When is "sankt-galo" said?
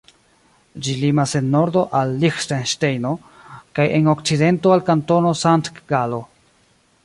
5.45-6.23